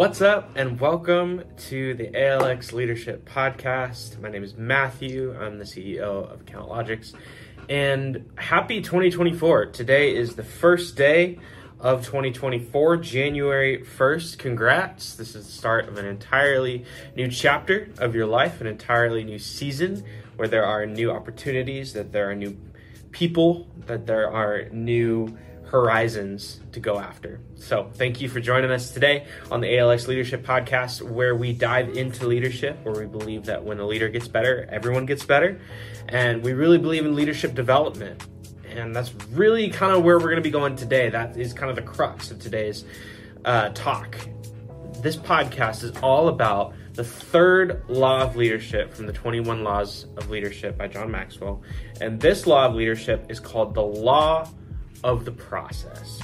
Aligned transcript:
What's 0.00 0.22
up, 0.22 0.52
and 0.54 0.80
welcome 0.80 1.44
to 1.68 1.92
the 1.92 2.06
ALX 2.06 2.72
Leadership 2.72 3.28
Podcast. 3.28 4.18
My 4.18 4.30
name 4.30 4.42
is 4.42 4.56
Matthew. 4.56 5.36
I'm 5.38 5.58
the 5.58 5.66
CEO 5.66 6.32
of 6.32 6.40
Account 6.40 6.70
Logics, 6.70 7.12
and 7.68 8.26
happy 8.36 8.80
2024. 8.80 9.66
Today 9.66 10.16
is 10.16 10.36
the 10.36 10.42
first 10.42 10.96
day 10.96 11.38
of 11.78 12.06
2024, 12.06 12.96
January 12.96 13.84
1st. 13.84 14.38
Congrats! 14.38 15.16
This 15.16 15.34
is 15.34 15.44
the 15.44 15.52
start 15.52 15.86
of 15.86 15.98
an 15.98 16.06
entirely 16.06 16.86
new 17.14 17.28
chapter 17.28 17.90
of 17.98 18.14
your 18.14 18.24
life, 18.24 18.62
an 18.62 18.68
entirely 18.68 19.22
new 19.22 19.38
season 19.38 20.02
where 20.36 20.48
there 20.48 20.64
are 20.64 20.86
new 20.86 21.10
opportunities, 21.10 21.92
that 21.92 22.10
there 22.10 22.30
are 22.30 22.34
new 22.34 22.56
people, 23.10 23.68
that 23.84 24.06
there 24.06 24.30
are 24.32 24.64
new 24.70 25.36
horizons 25.70 26.58
to 26.72 26.80
go 26.80 26.98
after. 26.98 27.40
So, 27.54 27.90
thank 27.94 28.20
you 28.20 28.28
for 28.28 28.40
joining 28.40 28.72
us 28.72 28.90
today 28.90 29.26
on 29.52 29.60
the 29.60 29.68
ALX 29.68 30.08
Leadership 30.08 30.44
Podcast, 30.44 31.00
where 31.00 31.36
we 31.36 31.52
dive 31.52 31.96
into 31.96 32.26
leadership, 32.26 32.78
where 32.82 32.94
we 32.94 33.06
believe 33.06 33.44
that 33.44 33.64
when 33.64 33.78
a 33.78 33.86
leader 33.86 34.08
gets 34.08 34.26
better, 34.26 34.68
everyone 34.70 35.06
gets 35.06 35.24
better. 35.24 35.60
And 36.08 36.42
we 36.42 36.54
really 36.54 36.78
believe 36.78 37.06
in 37.06 37.14
leadership 37.14 37.54
development. 37.54 38.26
And 38.68 38.94
that's 38.94 39.14
really 39.30 39.68
kind 39.70 39.92
of 39.92 40.02
where 40.02 40.18
we're 40.18 40.24
going 40.24 40.36
to 40.36 40.42
be 40.42 40.50
going 40.50 40.74
today. 40.74 41.08
That 41.08 41.36
is 41.36 41.52
kind 41.52 41.70
of 41.70 41.76
the 41.76 41.82
crux 41.82 42.32
of 42.32 42.40
today's 42.40 42.84
uh, 43.44 43.68
talk. 43.70 44.18
This 45.02 45.16
podcast 45.16 45.84
is 45.84 45.96
all 46.02 46.28
about 46.28 46.74
the 46.94 47.04
third 47.04 47.84
law 47.88 48.22
of 48.22 48.34
leadership 48.34 48.92
from 48.92 49.06
the 49.06 49.12
21 49.12 49.62
Laws 49.62 50.06
of 50.16 50.30
Leadership 50.30 50.76
by 50.76 50.88
John 50.88 51.12
Maxwell. 51.12 51.62
And 52.00 52.20
this 52.20 52.46
law 52.48 52.66
of 52.66 52.74
leadership 52.74 53.26
is 53.28 53.38
called 53.38 53.74
the 53.74 53.82
law 53.82 54.48
of 55.04 55.24
the 55.24 55.32
process. 55.32 56.20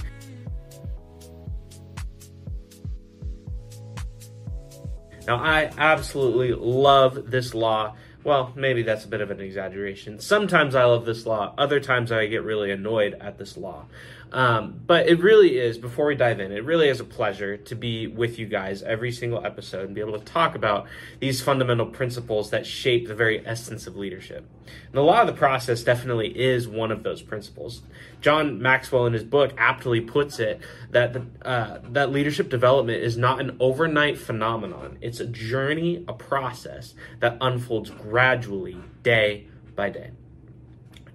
Now, 5.26 5.36
I 5.38 5.72
absolutely 5.76 6.52
love 6.52 7.30
this 7.30 7.52
law. 7.52 7.96
Well, 8.22 8.52
maybe 8.54 8.82
that's 8.82 9.04
a 9.04 9.08
bit 9.08 9.20
of 9.20 9.30
an 9.30 9.40
exaggeration. 9.40 10.20
Sometimes 10.20 10.74
I 10.74 10.84
love 10.84 11.04
this 11.04 11.26
law, 11.26 11.54
other 11.58 11.80
times 11.80 12.12
I 12.12 12.26
get 12.26 12.44
really 12.44 12.70
annoyed 12.70 13.14
at 13.20 13.38
this 13.38 13.56
law. 13.56 13.86
Um, 14.32 14.80
but 14.86 15.08
it 15.08 15.20
really 15.20 15.58
is, 15.58 15.78
before 15.78 16.06
we 16.06 16.14
dive 16.16 16.40
in, 16.40 16.50
it 16.50 16.64
really 16.64 16.88
is 16.88 16.98
a 17.00 17.04
pleasure 17.04 17.56
to 17.56 17.74
be 17.74 18.06
with 18.06 18.38
you 18.38 18.46
guys 18.46 18.82
every 18.82 19.12
single 19.12 19.44
episode 19.44 19.86
and 19.86 19.94
be 19.94 20.00
able 20.00 20.18
to 20.18 20.24
talk 20.24 20.54
about 20.54 20.86
these 21.20 21.40
fundamental 21.40 21.86
principles 21.86 22.50
that 22.50 22.66
shape 22.66 23.06
the 23.06 23.14
very 23.14 23.46
essence 23.46 23.86
of 23.86 23.96
leadership. 23.96 24.44
And 24.66 24.94
the 24.94 25.02
law 25.02 25.20
of 25.20 25.28
the 25.28 25.32
process 25.32 25.84
definitely 25.84 26.36
is 26.38 26.66
one 26.66 26.90
of 26.90 27.04
those 27.04 27.22
principles. 27.22 27.82
John 28.20 28.60
Maxwell, 28.60 29.06
in 29.06 29.12
his 29.12 29.24
book, 29.24 29.52
aptly 29.56 30.00
puts 30.00 30.40
it 30.40 30.60
that 30.90 31.12
the, 31.12 31.26
uh, 31.46 31.78
that 31.90 32.10
leadership 32.10 32.48
development 32.48 33.02
is 33.02 33.16
not 33.16 33.40
an 33.40 33.56
overnight 33.60 34.18
phenomenon. 34.18 34.98
It's 35.00 35.20
a 35.20 35.26
journey, 35.26 36.04
a 36.08 36.12
process 36.12 36.94
that 37.20 37.38
unfolds 37.40 37.90
gradually, 37.90 38.76
day 39.02 39.46
by 39.76 39.90
day. 39.90 40.10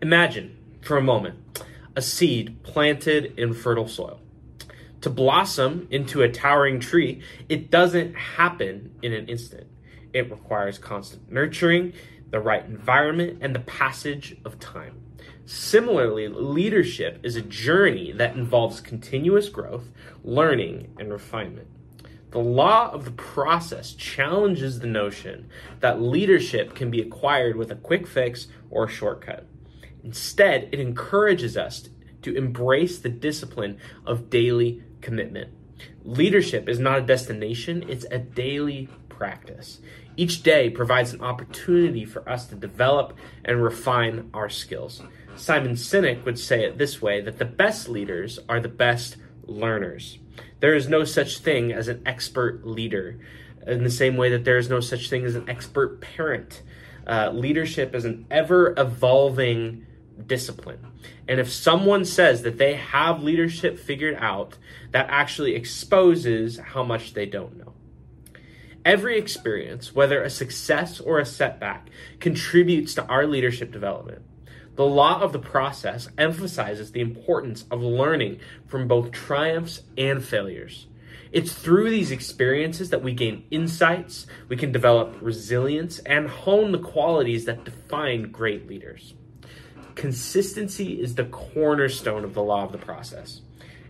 Imagine 0.02 0.58
for 0.82 0.98
a 0.98 1.02
moment 1.02 1.51
a 1.96 2.02
seed 2.02 2.64
planted 2.64 3.34
in 3.38 3.54
fertile 3.54 3.88
soil. 3.88 4.20
To 5.02 5.10
blossom 5.10 5.88
into 5.90 6.22
a 6.22 6.32
towering 6.32 6.80
tree, 6.80 7.22
it 7.50 7.72
doesn't 7.72 8.14
happen 8.14 8.96
in 9.02 9.14
an 9.14 9.28
instant. 9.28 9.68
It 10.14 10.30
requires 10.30 10.78
constant 10.78 11.32
nurturing, 11.32 11.94
the 12.30 12.40
right 12.40 12.64
environment, 12.64 13.40
and 13.42 13.56
the 13.56 13.60
passage 13.60 14.38
of 14.46 14.60
time. 14.60 15.02
Similarly, 15.46 16.28
leadership 16.28 17.20
is 17.24 17.36
a 17.36 17.42
journey 17.42 18.12
that 18.14 18.36
involves 18.36 18.80
continuous 18.80 19.50
growth, 19.50 19.90
learning, 20.24 20.94
and 21.00 21.12
refinement. 21.12 21.68
The 22.30 22.40
law 22.40 22.90
of 22.92 23.04
the 23.04 23.12
process 23.12 23.94
challenges 23.94 24.80
the 24.80 24.88
notion 24.88 25.50
that 25.82 26.02
leadership 26.02 26.76
can 26.76 26.90
be 26.90 27.02
acquired 27.02 27.58
with 27.58 27.72
a 27.72 27.76
quick 27.76 28.08
fix 28.08 28.48
or 28.70 28.86
a 28.86 28.90
shortcut. 28.90 29.46
Instead, 30.04 30.70
it 30.72 30.80
encourages 30.80 31.58
us 31.58 31.90
to 32.22 32.36
embrace 32.36 33.00
the 33.00 33.10
discipline 33.10 33.78
of 34.06 34.30
daily 34.30 34.84
commitment. 35.02 35.50
Leadership 36.04 36.70
is 36.70 36.80
not 36.80 37.00
a 37.00 37.02
destination, 37.02 37.86
it's 37.88 38.06
a 38.12 38.20
daily 38.20 38.88
practice. 39.10 39.80
Each 40.18 40.44
day 40.44 40.70
provides 40.70 41.14
an 41.14 41.22
opportunity 41.22 42.06
for 42.06 42.28
us 42.30 42.48
to 42.48 42.56
develop 42.56 43.18
and 43.46 43.64
refine 43.64 44.30
our 44.34 44.50
skills. 44.50 45.02
Simon 45.36 45.74
Sinek 45.74 46.26
would 46.26 46.38
say 46.38 46.66
it 46.66 46.78
this 46.78 47.02
way 47.02 47.22
that 47.22 47.40
the 47.40 47.46
best 47.46 47.88
leaders 47.88 48.40
are 48.50 48.60
the 48.60 48.68
best 48.68 49.18
learners. 49.46 50.20
There 50.60 50.76
is 50.76 50.88
no 50.88 51.04
such 51.04 51.40
thing 51.40 51.72
as 51.72 51.88
an 51.88 52.02
expert 52.06 52.66
leader, 52.66 53.20
in 53.66 53.84
the 53.84 53.92
same 53.92 54.18
way 54.18 54.30
that 54.30 54.44
there 54.44 54.58
is 54.58 54.70
no 54.70 54.80
such 54.80 55.10
thing 55.10 55.26
as 55.26 55.36
an 55.36 55.50
expert 55.50 56.02
parent. 56.02 56.62
Uh, 57.08 57.32
leadership 57.34 57.96
is 57.96 58.06
an 58.06 58.26
ever 58.30 58.74
evolving 58.78 59.86
discipline. 60.28 60.86
And 61.28 61.40
if 61.40 61.52
someone 61.52 62.06
says 62.06 62.42
that 62.44 62.58
they 62.58 62.76
have 62.76 63.24
leadership 63.24 63.80
figured 63.80 64.18
out, 64.20 64.58
that 64.92 65.08
actually 65.10 65.56
exposes 65.56 66.58
how 66.58 66.84
much 66.84 67.14
they 67.14 67.26
don't 67.26 67.58
know. 67.58 67.74
Every 68.84 69.18
experience, 69.18 69.94
whether 69.94 70.24
a 70.24 70.30
success 70.30 71.00
or 71.00 71.20
a 71.20 71.26
setback, 71.26 71.90
contributes 72.20 72.96
to 72.96 73.06
our 73.06 73.28
leadership 73.28 73.72
development. 73.72 74.24
The 74.76 74.86
law 74.86 75.22
of 75.22 75.34
the 75.34 75.40
process 75.40 76.10
emphasizes 76.18 76.92
the 76.92 77.02
importance 77.02 77.66
of 77.70 77.84
learning 77.84 78.40
from 78.66 78.88
both 78.88 79.12
triumphs 79.12 79.82
and 79.98 80.24
failures. 80.24 80.88
It's 81.32 81.54
through 81.54 81.90
these 81.92 82.12
experiences 82.12 82.90
that 82.90 83.04
we 83.04 83.14
gain 83.14 83.44
insights, 83.52 84.28
we 84.50 84.58
can 84.58 84.72
develop 84.72 85.16
resilience, 85.22 86.00
and 86.00 86.28
hone 86.28 86.72
the 86.72 86.80
qualities 86.80 87.46
that 87.46 87.64
define 87.64 88.32
great 88.32 88.68
leaders. 88.68 89.14
Consistency 89.96 91.02
is 91.02 91.16
the 91.16 91.26
cornerstone 91.26 92.24
of 92.24 92.34
the 92.34 92.44
law 92.44 92.64
of 92.64 92.72
the 92.72 92.78
process. 92.78 93.42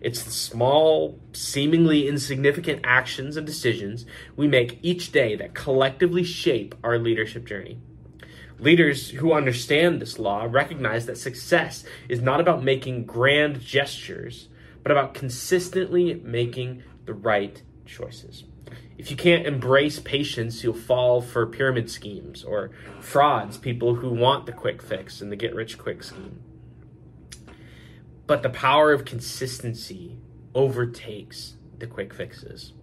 It's 0.01 0.23
the 0.23 0.31
small, 0.31 1.19
seemingly 1.31 2.07
insignificant 2.07 2.81
actions 2.83 3.37
and 3.37 3.45
decisions 3.45 4.05
we 4.35 4.47
make 4.47 4.79
each 4.81 5.11
day 5.11 5.35
that 5.35 5.53
collectively 5.53 6.23
shape 6.23 6.73
our 6.83 6.97
leadership 6.97 7.45
journey. 7.45 7.77
Leaders 8.57 9.11
who 9.11 9.33
understand 9.33 10.01
this 10.01 10.19
law 10.19 10.47
recognize 10.49 11.05
that 11.05 11.17
success 11.17 11.83
is 12.09 12.21
not 12.21 12.39
about 12.39 12.63
making 12.63 13.05
grand 13.05 13.59
gestures, 13.59 14.49
but 14.83 14.91
about 14.91 15.13
consistently 15.13 16.15
making 16.23 16.83
the 17.05 17.13
right 17.13 17.61
choices. 17.85 18.43
If 18.97 19.09
you 19.09 19.17
can't 19.17 19.47
embrace 19.47 19.99
patience, 19.99 20.63
you'll 20.63 20.73
fall 20.73 21.21
for 21.21 21.47
pyramid 21.47 21.89
schemes 21.89 22.43
or 22.43 22.69
frauds, 22.99 23.57
people 23.57 23.95
who 23.95 24.09
want 24.09 24.45
the 24.45 24.51
quick 24.51 24.81
fix 24.81 25.21
and 25.21 25.31
the 25.31 25.35
get 25.35 25.55
rich 25.55 25.79
quick 25.79 26.03
scheme. 26.03 26.39
But 28.27 28.43
the 28.43 28.49
power 28.49 28.93
of 28.93 29.03
consistency 29.03 30.17
overtakes 30.53 31.55
the 31.79 31.87
quick 31.87 32.13
fixes. 32.13 32.73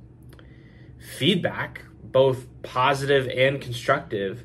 Feedback, 1.16 1.82
both 2.02 2.46
positive 2.62 3.28
and 3.28 3.60
constructive, 3.60 4.44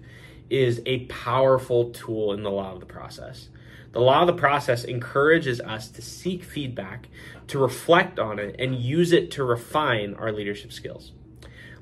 is 0.52 0.80
a 0.86 1.06
powerful 1.06 1.90
tool 1.90 2.34
in 2.34 2.44
the 2.44 2.52
law 2.52 2.74
of 2.74 2.80
the 2.80 2.86
process. 2.86 3.50
The 3.94 4.00
law 4.00 4.22
of 4.22 4.28
the 4.28 4.34
process 4.34 4.84
encourages 4.84 5.60
us 5.60 5.88
to 5.90 6.02
seek 6.02 6.44
feedback, 6.44 7.10
to 7.48 7.58
reflect 7.58 8.20
on 8.20 8.38
it, 8.38 8.56
and 8.60 8.76
use 8.76 9.12
it 9.12 9.32
to 9.32 9.44
refine 9.44 10.14
our 10.14 10.32
leadership 10.32 10.72
skills. 10.72 11.14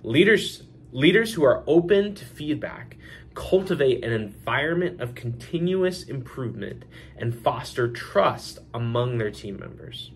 Leaders, 0.03 0.63
leaders 0.91 1.33
who 1.33 1.43
are 1.43 1.63
open 1.67 2.15
to 2.15 2.25
feedback 2.25 2.97
cultivate 3.33 4.03
an 4.03 4.11
environment 4.11 4.99
of 4.99 5.15
continuous 5.15 6.03
improvement 6.03 6.83
and 7.17 7.33
foster 7.35 7.87
trust 7.87 8.59
among 8.73 9.17
their 9.17 9.31
team 9.31 9.57
members. 9.57 10.11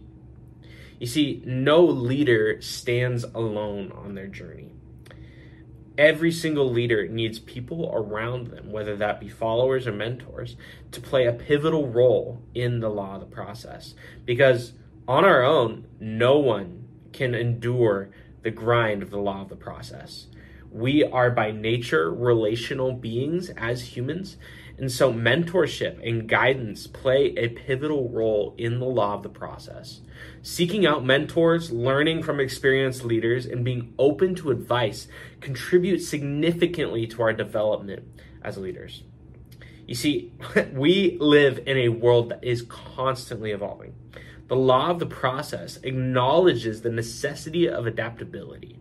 You 0.99 1.07
see, 1.07 1.41
no 1.45 1.83
leader 1.85 2.61
stands 2.61 3.23
alone 3.23 3.91
on 3.91 4.15
their 4.15 4.27
journey. 4.27 4.71
Every 5.97 6.31
single 6.31 6.69
leader 6.69 7.07
needs 7.07 7.39
people 7.39 7.89
around 7.93 8.47
them, 8.47 8.71
whether 8.71 8.97
that 8.97 9.19
be 9.19 9.29
followers 9.29 9.87
or 9.87 9.93
mentors, 9.93 10.57
to 10.91 10.99
play 10.99 11.25
a 11.25 11.31
pivotal 11.31 11.87
role 11.87 12.41
in 12.53 12.79
the 12.79 12.89
law 12.89 13.15
of 13.15 13.21
the 13.21 13.27
process. 13.27 13.93
Because 14.25 14.73
on 15.07 15.23
our 15.23 15.43
own, 15.43 15.87
no 15.99 16.37
one 16.37 16.85
can 17.13 17.33
endure 17.33 18.09
the 18.45 18.51
grind 18.51 19.01
of 19.01 19.09
the 19.09 19.17
law 19.17 19.41
of 19.41 19.49
the 19.49 19.55
process. 19.55 20.27
We 20.71 21.03
are 21.03 21.31
by 21.31 21.49
nature 21.49 22.13
relational 22.13 22.93
beings 22.93 23.49
as 23.57 23.97
humans, 23.97 24.37
and 24.77 24.91
so 24.91 25.11
mentorship 25.11 26.07
and 26.07 26.29
guidance 26.29 26.85
play 26.85 27.33
a 27.37 27.49
pivotal 27.49 28.07
role 28.07 28.53
in 28.55 28.77
the 28.77 28.85
law 28.85 29.15
of 29.15 29.23
the 29.23 29.29
process. 29.29 30.01
Seeking 30.43 30.85
out 30.85 31.03
mentors, 31.03 31.71
learning 31.71 32.21
from 32.21 32.39
experienced 32.39 33.03
leaders, 33.03 33.47
and 33.47 33.65
being 33.65 33.95
open 33.97 34.35
to 34.35 34.51
advice 34.51 35.07
contributes 35.41 36.07
significantly 36.07 37.07
to 37.07 37.23
our 37.23 37.33
development 37.33 38.07
as 38.43 38.59
leaders. 38.59 39.01
You 39.87 39.95
see, 39.95 40.33
we 40.71 41.17
live 41.19 41.61
in 41.65 41.77
a 41.77 41.89
world 41.89 42.29
that 42.29 42.43
is 42.43 42.61
constantly 42.61 43.49
evolving. 43.49 43.95
The 44.47 44.55
law 44.55 44.91
of 44.91 44.99
the 44.99 45.05
process 45.05 45.77
acknowledges 45.83 46.81
the 46.81 46.91
necessity 46.91 47.67
of 47.67 47.87
adaptability. 47.87 48.79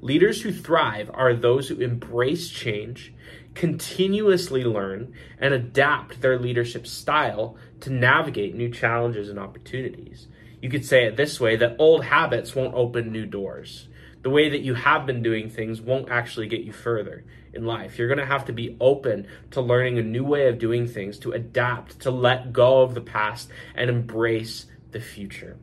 Leaders 0.00 0.42
who 0.42 0.52
thrive 0.52 1.10
are 1.12 1.34
those 1.34 1.68
who 1.68 1.80
embrace 1.80 2.48
change, 2.48 3.12
continuously 3.54 4.64
learn, 4.64 5.12
and 5.38 5.52
adapt 5.52 6.20
their 6.20 6.38
leadership 6.38 6.86
style 6.86 7.56
to 7.80 7.90
navigate 7.90 8.54
new 8.54 8.70
challenges 8.70 9.28
and 9.28 9.38
opportunities. 9.38 10.28
You 10.62 10.70
could 10.70 10.86
say 10.86 11.06
it 11.06 11.16
this 11.16 11.40
way 11.40 11.56
that 11.56 11.76
old 11.78 12.04
habits 12.04 12.54
won't 12.54 12.74
open 12.74 13.12
new 13.12 13.26
doors. 13.26 13.88
The 14.22 14.30
way 14.30 14.48
that 14.50 14.60
you 14.60 14.74
have 14.74 15.06
been 15.06 15.22
doing 15.22 15.48
things 15.48 15.80
won't 15.80 16.10
actually 16.10 16.46
get 16.46 16.60
you 16.60 16.72
further 16.72 17.24
in 17.52 17.66
life. 17.66 17.98
You're 17.98 18.08
going 18.08 18.18
to 18.18 18.26
have 18.26 18.44
to 18.46 18.52
be 18.52 18.76
open 18.80 19.26
to 19.50 19.60
learning 19.60 19.98
a 19.98 20.02
new 20.02 20.24
way 20.24 20.48
of 20.48 20.58
doing 20.58 20.86
things, 20.86 21.18
to 21.20 21.32
adapt, 21.32 22.00
to 22.00 22.10
let 22.10 22.52
go 22.52 22.82
of 22.82 22.94
the 22.94 23.00
past, 23.00 23.50
and 23.74 23.90
embrace 23.90 24.66
the 24.92 25.00
future. 25.00 25.56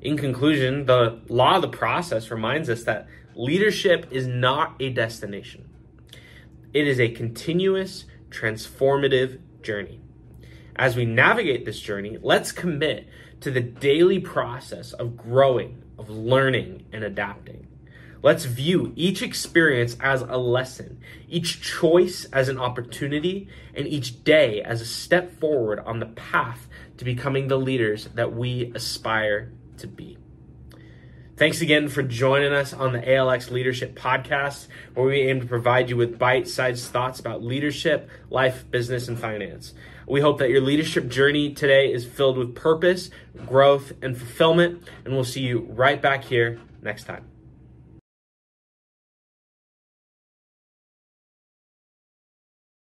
In 0.00 0.16
conclusion, 0.16 0.86
the 0.86 1.20
law 1.28 1.56
of 1.56 1.62
the 1.62 1.68
process 1.68 2.30
reminds 2.30 2.70
us 2.70 2.84
that 2.84 3.06
leadership 3.34 4.06
is 4.10 4.26
not 4.26 4.74
a 4.80 4.90
destination, 4.90 5.68
it 6.72 6.86
is 6.86 7.00
a 7.00 7.10
continuous, 7.10 8.04
transformative 8.30 9.40
journey. 9.62 10.00
As 10.76 10.96
we 10.96 11.04
navigate 11.04 11.66
this 11.66 11.80
journey, 11.80 12.16
let's 12.22 12.52
commit 12.52 13.08
to 13.40 13.50
the 13.50 13.60
daily 13.60 14.18
process 14.18 14.92
of 14.92 15.16
growing, 15.16 15.82
of 15.98 16.08
learning, 16.08 16.86
and 16.92 17.04
adapting. 17.04 17.66
Let's 18.22 18.44
view 18.44 18.92
each 18.96 19.22
experience 19.22 19.96
as 19.98 20.20
a 20.20 20.36
lesson, 20.36 21.00
each 21.28 21.62
choice 21.62 22.26
as 22.26 22.48
an 22.48 22.58
opportunity, 22.58 23.48
and 23.74 23.86
each 23.86 24.24
day 24.24 24.60
as 24.60 24.82
a 24.82 24.86
step 24.86 25.38
forward 25.40 25.80
on 25.80 26.00
the 26.00 26.06
path 26.06 26.68
to 26.98 27.04
becoming 27.04 27.48
the 27.48 27.56
leaders 27.56 28.08
that 28.14 28.34
we 28.34 28.72
aspire 28.74 29.52
to 29.78 29.86
be. 29.86 30.18
Thanks 31.38 31.62
again 31.62 31.88
for 31.88 32.02
joining 32.02 32.52
us 32.52 32.74
on 32.74 32.92
the 32.92 33.00
ALX 33.00 33.50
Leadership 33.50 33.98
Podcast, 33.98 34.66
where 34.92 35.06
we 35.06 35.22
aim 35.22 35.40
to 35.40 35.46
provide 35.46 35.88
you 35.88 35.96
with 35.96 36.18
bite 36.18 36.46
sized 36.46 36.92
thoughts 36.92 37.18
about 37.18 37.42
leadership, 37.42 38.10
life, 38.28 38.70
business, 38.70 39.08
and 39.08 39.18
finance. 39.18 39.72
We 40.06 40.20
hope 40.20 40.36
that 40.40 40.50
your 40.50 40.60
leadership 40.60 41.08
journey 41.08 41.54
today 41.54 41.90
is 41.90 42.04
filled 42.04 42.36
with 42.36 42.54
purpose, 42.54 43.08
growth, 43.46 43.92
and 44.02 44.18
fulfillment, 44.18 44.86
and 45.06 45.14
we'll 45.14 45.24
see 45.24 45.40
you 45.40 45.60
right 45.70 46.02
back 46.02 46.24
here 46.24 46.60
next 46.82 47.04
time. 47.04 47.24